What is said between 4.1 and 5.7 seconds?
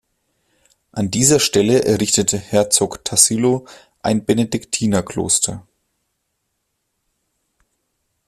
Benediktinerkloster.